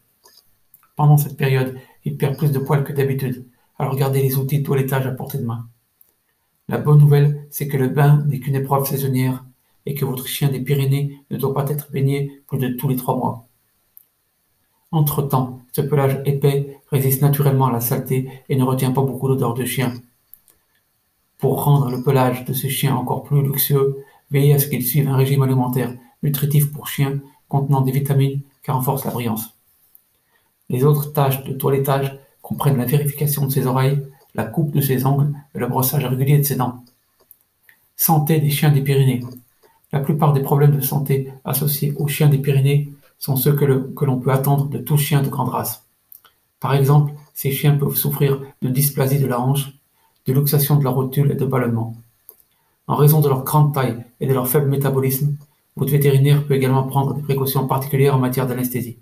Pendant 0.95 1.17
cette 1.17 1.39
période, 1.39 1.79
il 2.05 2.19
perd 2.19 2.37
plus 2.37 2.53
de 2.53 2.59
poils 2.59 2.85
que 2.85 2.93
d'habitude, 2.93 3.47
alors 3.79 3.97
gardez 3.97 4.21
les 4.21 4.37
outils 4.37 4.59
de 4.59 4.65
toilettage 4.65 5.07
à 5.07 5.13
portée 5.13 5.39
de 5.39 5.47
main. 5.47 5.67
La 6.69 6.77
bonne 6.77 6.99
nouvelle, 6.99 7.47
c'est 7.49 7.69
que 7.69 7.79
le 7.79 7.89
bain 7.89 8.23
n'est 8.27 8.39
qu'une 8.39 8.57
épreuve 8.57 8.87
saisonnière 8.87 9.47
et 9.87 9.95
que 9.95 10.05
votre 10.05 10.27
chien 10.27 10.51
des 10.51 10.61
Pyrénées 10.61 11.23
ne 11.31 11.39
doit 11.39 11.55
pas 11.55 11.71
être 11.71 11.91
baigné 11.91 12.43
plus 12.49 12.59
de 12.59 12.69
tous 12.69 12.89
les 12.89 12.97
trois 12.97 13.17
mois. 13.17 13.47
Entre-temps, 14.93 15.63
ce 15.73 15.81
pelage 15.81 16.21
épais 16.27 16.79
résiste 16.91 17.23
naturellement 17.23 17.69
à 17.69 17.73
la 17.73 17.81
saleté 17.81 18.29
et 18.51 18.57
ne 18.57 18.65
retient 18.65 18.93
pas 18.93 19.01
beaucoup 19.01 19.29
d'odeur 19.29 19.55
de 19.55 19.65
chien. 19.65 19.95
Pour 21.39 21.65
rendre 21.65 21.91
le 21.91 22.03
pelage 22.03 22.45
de 22.45 22.53
ce 22.53 22.69
chien 22.69 22.95
encore 22.95 23.23
plus 23.23 23.43
luxueux, 23.43 24.05
veillez 24.31 24.55
à 24.55 24.59
ce 24.59 24.67
qu'il 24.67 24.87
suive 24.87 25.09
un 25.09 25.17
régime 25.17 25.43
alimentaire 25.43 25.95
nutritif 26.23 26.73
pour 26.73 26.89
chien 26.89 27.21
contenant 27.49 27.83
des 27.83 27.93
vitamines 27.93 28.41
qui 28.63 28.71
renforcent 28.71 29.05
la 29.05 29.11
brillance. 29.11 29.55
Les 30.69 30.85
autres 30.85 31.13
tâches 31.13 31.45
de 31.45 31.53
toilettage 31.53 32.19
comprennent 32.43 32.79
la 32.79 32.85
vérification 32.85 33.47
de 33.47 33.53
ses 33.53 33.67
oreilles, 33.67 34.03
la 34.35 34.45
coupe 34.45 34.73
de 34.73 34.81
ses 34.81 35.07
ongles 35.07 35.33
et 35.55 35.59
le 35.59 35.67
brossage 35.67 36.05
régulier 36.05 36.39
de 36.39 36.43
ses 36.43 36.57
dents. 36.57 36.85
Santé 37.97 38.41
des 38.41 38.51
chiens 38.51 38.71
des 38.71 38.83
Pyrénées. 38.83 39.23
La 39.93 40.01
plupart 40.01 40.33
des 40.33 40.43
problèmes 40.43 40.77
de 40.77 40.81
santé 40.81 41.33
associés 41.45 41.95
aux 41.97 42.09
chiens 42.09 42.29
des 42.29 42.39
Pyrénées 42.39 42.93
sont 43.19 43.37
ceux 43.37 43.55
que, 43.55 43.65
l'on 44.05 44.19
peut 44.19 44.33
attendre 44.33 44.69
de 44.69 44.79
tout 44.79 44.99
chien 44.99 45.23
de 45.23 45.29
grande 45.29 45.49
race. 45.49 45.87
Par 46.61 46.75
exemple, 46.75 47.13
ces 47.33 47.53
chiens 47.53 47.77
peuvent 47.77 47.97
souffrir 47.97 48.41
de 48.63 48.69
dysplasie 48.69 49.19
de 49.19 49.27
la 49.27 49.41
hanche, 49.41 49.73
de 50.27 50.33
luxation 50.33 50.77
de 50.77 50.85
la 50.85 50.91
rotule 50.91 51.31
et 51.31 51.37
de 51.37 51.45
ballonnement. 51.45 51.95
En 52.89 52.97
raison 52.97 53.21
de 53.21 53.29
leur 53.29 53.45
grande 53.45 53.75
taille 53.75 54.05
et 54.21 54.27
de 54.27 54.35
leur 54.35 54.49
faible 54.49 54.69
métabolisme, 54.69 55.37
votre 55.77 55.93
vétérinaire 55.93 56.47
peut 56.47 56.55
également 56.55 56.85
prendre 56.85 57.15
des 57.15 57.23
précautions 57.23 57.67
particulières 57.67 58.17
en 58.17 58.19
matière 58.19 58.47
d'anesthésie. 58.47 58.99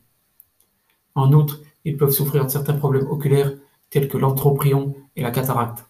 En 1.14 1.32
outre, 1.32 1.60
ils 1.84 1.96
peuvent 1.96 2.10
souffrir 2.10 2.44
de 2.44 2.50
certains 2.50 2.74
problèmes 2.74 3.06
oculaires 3.08 3.52
tels 3.90 4.08
que 4.08 4.18
l'anthroprion 4.18 4.94
et 5.16 5.22
la 5.22 5.30
cataracte. 5.30 5.84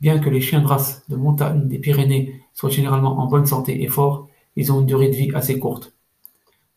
Bien 0.00 0.18
que 0.18 0.30
les 0.30 0.40
chiens 0.40 0.60
de 0.60 0.66
race 0.66 1.04
de 1.08 1.16
montagne 1.16 1.68
des 1.68 1.78
Pyrénées 1.78 2.42
soient 2.54 2.70
généralement 2.70 3.18
en 3.18 3.26
bonne 3.26 3.46
santé 3.46 3.82
et 3.82 3.88
forts, 3.88 4.28
ils 4.56 4.72
ont 4.72 4.80
une 4.80 4.86
durée 4.86 5.08
de 5.08 5.16
vie 5.16 5.32
assez 5.34 5.58
courte. 5.58 5.92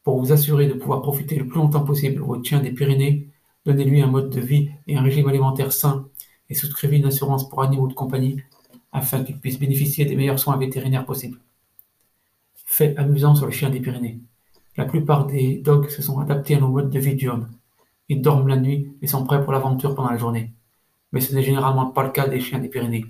Pour 0.04 0.20
vous 0.20 0.32
assurer 0.32 0.68
de 0.68 0.74
pouvoir 0.74 1.02
profiter 1.02 1.36
le 1.36 1.48
plus 1.48 1.60
longtemps 1.60 1.84
possible 1.84 2.16
de 2.16 2.22
votre 2.22 2.44
chien 2.44 2.62
des 2.62 2.72
Pyrénées, 2.72 3.28
donnez-lui 3.66 4.02
un 4.02 4.08
mode 4.08 4.30
de 4.30 4.42
vie 4.42 4.70
et 4.88 4.96
un 4.96 5.02
régime 5.02 5.28
alimentaire 5.28 5.72
sain 5.72 6.08
et 6.50 6.54
souscrivez 6.54 6.98
une 6.98 7.06
assurance 7.06 7.50
pour 7.50 7.62
animaux 7.62 7.88
de 7.88 7.94
compagnie 7.94 8.42
afin 8.92 9.24
qu'il 9.24 9.40
puisse 9.40 9.60
bénéficier 9.60 10.06
des 10.06 10.16
meilleurs 10.16 10.40
soins 10.40 10.58
vétérinaires 10.58 11.06
possibles. 11.06 11.40
Fait 12.54 12.96
amusant 12.98 13.36
sur 13.36 13.46
le 13.46 13.52
chien 13.52 13.70
des 13.70 13.80
Pyrénées. 13.80 14.20
La 14.78 14.86
plupart 14.86 15.26
des 15.26 15.58
dogs 15.58 15.90
se 15.90 16.02
sont 16.02 16.20
adaptés 16.20 16.56
à 16.56 16.60
nos 16.60 16.70
modes 16.70 16.90
de 16.90 17.00
vie 17.00 17.16
diurnes. 17.16 17.50
Ils 18.10 18.22
dorment 18.22 18.48
la 18.48 18.58
nuit 18.58 18.94
et 19.02 19.08
sont 19.08 19.26
prêts 19.26 19.44
pour 19.44 19.54
l'aventure 19.54 19.96
pendant 19.96 20.12
la 20.12 20.18
journée. 20.18 20.54
Mais 21.12 21.22
ce 21.22 21.34
n'est 21.34 21.44
généralement 21.44 21.88
pas 21.88 22.04
le 22.04 22.12
cas 22.12 22.28
des 22.28 22.40
chiens 22.40 22.60
des 22.60 22.68
Pyrénées. 22.68 23.06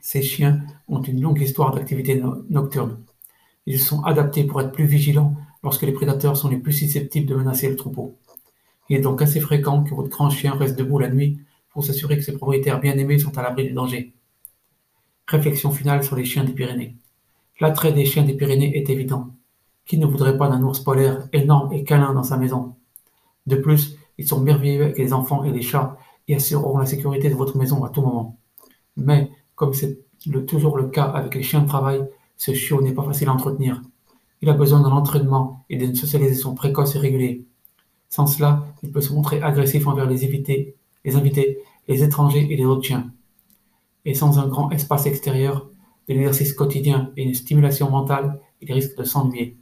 Ces 0.00 0.22
chiens 0.22 0.60
ont 0.88 1.02
une 1.02 1.20
longue 1.20 1.40
histoire 1.40 1.72
d'activité 1.72 2.20
nocturne. 2.50 2.98
Ils 3.66 3.78
sont 3.78 4.02
adaptés 4.02 4.44
pour 4.44 4.60
être 4.60 4.72
plus 4.72 4.86
vigilants 4.86 5.36
lorsque 5.62 5.82
les 5.82 5.92
prédateurs 5.92 6.36
sont 6.36 6.48
les 6.48 6.56
plus 6.56 6.72
susceptibles 6.72 7.26
de 7.26 7.36
menacer 7.36 7.68
le 7.68 7.76
troupeau. 7.76 8.16
Il 8.88 8.96
est 8.96 9.00
donc 9.00 9.22
assez 9.22 9.40
fréquent 9.40 9.84
que 9.84 9.94
votre 9.94 10.08
grand 10.08 10.30
chien 10.30 10.54
reste 10.54 10.76
debout 10.76 10.98
la 10.98 11.08
nuit 11.08 11.38
pour 11.72 11.84
s'assurer 11.84 12.16
que 12.16 12.22
ses 12.22 12.36
propriétaires 12.36 12.80
bien-aimés 12.80 13.18
sont 13.18 13.36
à 13.38 13.42
l'abri 13.42 13.68
du 13.68 13.72
danger. 13.72 14.12
Réflexion 15.26 15.70
finale 15.70 16.04
sur 16.04 16.16
les 16.16 16.24
chiens 16.24 16.44
des 16.44 16.52
Pyrénées. 16.52 16.96
L'attrait 17.60 17.92
des 17.92 18.04
chiens 18.04 18.24
des 18.24 18.34
Pyrénées 18.34 18.76
est 18.76 18.90
évident. 18.90 19.28
Qui 19.86 19.98
ne 19.98 20.06
voudrait 20.06 20.36
pas 20.36 20.48
d'un 20.48 20.62
ours 20.62 20.80
polaire 20.80 21.28
énorme 21.32 21.72
et 21.72 21.84
câlin 21.84 22.12
dans 22.12 22.22
sa 22.22 22.36
maison? 22.36 22.74
De 23.46 23.56
plus, 23.56 23.96
ils 24.18 24.26
sont 24.26 24.40
merveilleux 24.40 24.84
avec 24.84 24.98
les 24.98 25.12
enfants 25.12 25.44
et 25.44 25.50
les 25.50 25.62
chats 25.62 25.96
et 26.28 26.36
assureront 26.36 26.78
la 26.78 26.86
sécurité 26.86 27.28
de 27.28 27.34
votre 27.34 27.56
maison 27.56 27.84
à 27.84 27.88
tout 27.88 28.02
moment. 28.02 28.38
Mais, 28.96 29.30
comme 29.54 29.74
c'est 29.74 29.98
toujours 30.46 30.76
le 30.76 30.88
cas 30.88 31.04
avec 31.04 31.34
les 31.34 31.42
chiens 31.42 31.62
de 31.62 31.68
travail, 31.68 32.04
ce 32.36 32.52
chiot 32.52 32.80
n'est 32.80 32.92
pas 32.92 33.02
facile 33.02 33.28
à 33.28 33.32
entretenir. 33.32 33.82
Il 34.40 34.48
a 34.48 34.54
besoin 34.54 34.80
d'un 34.80 34.90
entraînement 34.90 35.64
et 35.70 35.76
d'une 35.76 35.94
socialisation 35.94 36.54
précoce 36.54 36.94
et 36.96 36.98
régulière. 36.98 37.38
Sans 38.08 38.26
cela, 38.26 38.66
il 38.82 38.92
peut 38.92 39.00
se 39.00 39.12
montrer 39.12 39.40
agressif 39.40 39.86
envers 39.86 40.06
les 40.06 40.24
invités, 40.24 40.76
les 41.04 41.16
invités, 41.16 41.58
les 41.88 42.02
étrangers 42.02 42.46
et 42.50 42.56
les 42.56 42.64
autres 42.64 42.84
chiens. 42.84 43.12
Et 44.04 44.14
sans 44.14 44.38
un 44.38 44.48
grand 44.48 44.70
espace 44.70 45.06
extérieur, 45.06 45.68
de 46.08 46.14
l'exercice 46.14 46.52
quotidien 46.52 47.10
et 47.16 47.22
une 47.22 47.34
stimulation 47.34 47.90
mentale, 47.90 48.40
il 48.60 48.72
risque 48.72 48.96
de 48.96 49.04
s'ennuyer. 49.04 49.56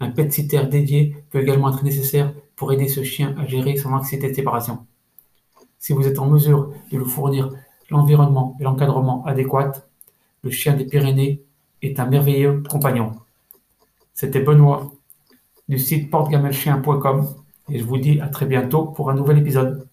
Un 0.00 0.10
pet 0.10 0.32
sitter 0.32 0.62
dédié 0.64 1.16
peut 1.30 1.40
également 1.40 1.70
être 1.70 1.84
nécessaire 1.84 2.32
pour 2.56 2.72
aider 2.72 2.88
ce 2.88 3.02
chien 3.02 3.34
à 3.38 3.46
gérer 3.46 3.76
son 3.76 3.92
anxiété 3.92 4.28
de 4.28 4.34
séparation. 4.34 4.86
Si 5.78 5.92
vous 5.92 6.06
êtes 6.06 6.18
en 6.18 6.26
mesure 6.26 6.72
de 6.90 6.98
lui 6.98 7.04
fournir 7.04 7.50
l'environnement 7.90 8.56
et 8.60 8.64
l'encadrement 8.64 9.24
adéquat, 9.24 9.72
le 10.42 10.50
chien 10.50 10.74
des 10.74 10.84
Pyrénées 10.84 11.42
est 11.82 11.98
un 12.00 12.06
merveilleux 12.06 12.62
compagnon. 12.68 13.12
C'était 14.14 14.40
Benoît 14.40 14.92
du 15.68 15.78
site 15.78 16.10
portegamelchien.com 16.10 17.28
et 17.70 17.78
je 17.78 17.84
vous 17.84 17.98
dis 17.98 18.20
à 18.20 18.28
très 18.28 18.46
bientôt 18.46 18.86
pour 18.86 19.10
un 19.10 19.14
nouvel 19.14 19.38
épisode. 19.38 19.87